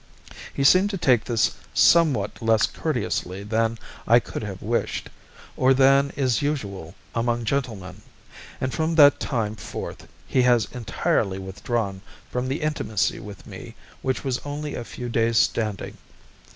He 0.51 0.63
seemed 0.63 0.89
to 0.89 0.97
take 0.97 1.25
this 1.25 1.51
somewhat 1.75 2.41
less 2.41 2.65
courteously 2.65 3.43
than 3.43 3.77
I 4.07 4.19
could 4.19 4.41
have 4.41 4.59
wished, 4.63 5.11
or 5.55 5.75
than 5.75 6.09
is 6.15 6.41
usual 6.41 6.95
among 7.13 7.45
gentlemen; 7.45 8.01
and 8.59 8.73
from 8.73 8.95
that 8.95 9.19
time 9.19 9.55
forth 9.55 10.07
he 10.27 10.41
has 10.41 10.67
entirely 10.71 11.37
withdrawn 11.37 12.01
from 12.31 12.47
the 12.47 12.63
intimacy 12.63 13.19
with 13.19 13.45
me 13.45 13.75
which 14.01 14.23
was 14.23 14.39
only 14.43 14.73
of 14.73 14.81
a 14.81 14.89
few 14.89 15.07
days 15.07 15.37
standing. 15.37 15.95